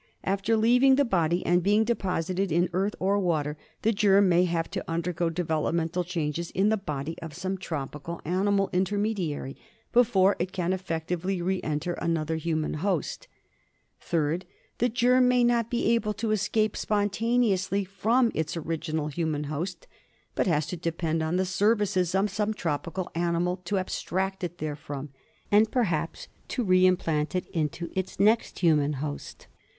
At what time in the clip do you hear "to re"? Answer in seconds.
26.47-26.87